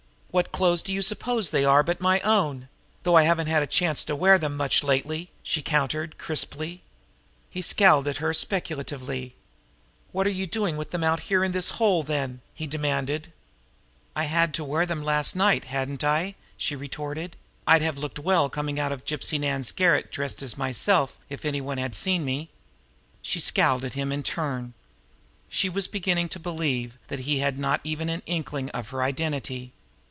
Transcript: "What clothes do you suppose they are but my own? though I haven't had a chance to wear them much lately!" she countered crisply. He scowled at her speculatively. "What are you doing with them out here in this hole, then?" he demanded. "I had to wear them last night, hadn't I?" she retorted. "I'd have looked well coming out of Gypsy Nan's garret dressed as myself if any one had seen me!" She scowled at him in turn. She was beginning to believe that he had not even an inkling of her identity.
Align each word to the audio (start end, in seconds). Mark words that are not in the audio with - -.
"What 0.33 0.53
clothes 0.53 0.81
do 0.81 0.93
you 0.93 1.01
suppose 1.01 1.49
they 1.49 1.65
are 1.65 1.83
but 1.83 1.99
my 1.99 2.21
own? 2.21 2.69
though 3.03 3.15
I 3.15 3.23
haven't 3.23 3.47
had 3.47 3.61
a 3.61 3.67
chance 3.67 4.05
to 4.05 4.15
wear 4.15 4.39
them 4.39 4.55
much 4.55 4.81
lately!" 4.81 5.29
she 5.43 5.61
countered 5.61 6.17
crisply. 6.17 6.83
He 7.49 7.61
scowled 7.61 8.07
at 8.07 8.19
her 8.23 8.33
speculatively. 8.33 9.35
"What 10.13 10.25
are 10.25 10.29
you 10.29 10.47
doing 10.47 10.77
with 10.77 10.91
them 10.91 11.03
out 11.03 11.19
here 11.23 11.43
in 11.43 11.51
this 11.51 11.71
hole, 11.71 12.01
then?" 12.01 12.39
he 12.53 12.65
demanded. 12.65 13.33
"I 14.15 14.23
had 14.23 14.53
to 14.53 14.63
wear 14.63 14.85
them 14.85 15.03
last 15.03 15.35
night, 15.35 15.65
hadn't 15.65 16.01
I?" 16.01 16.35
she 16.55 16.77
retorted. 16.77 17.35
"I'd 17.67 17.81
have 17.81 17.97
looked 17.97 18.17
well 18.17 18.49
coming 18.49 18.79
out 18.79 18.93
of 18.93 19.03
Gypsy 19.03 19.37
Nan's 19.37 19.71
garret 19.73 20.13
dressed 20.13 20.41
as 20.41 20.57
myself 20.57 21.19
if 21.27 21.43
any 21.43 21.59
one 21.59 21.77
had 21.77 21.93
seen 21.93 22.23
me!" 22.23 22.47
She 23.21 23.41
scowled 23.41 23.83
at 23.83 23.95
him 23.95 24.13
in 24.13 24.23
turn. 24.23 24.75
She 25.49 25.67
was 25.67 25.87
beginning 25.89 26.29
to 26.29 26.39
believe 26.39 26.97
that 27.09 27.19
he 27.19 27.39
had 27.39 27.59
not 27.59 27.81
even 27.83 28.07
an 28.07 28.21
inkling 28.25 28.69
of 28.69 28.91
her 28.91 29.03
identity. 29.03 29.73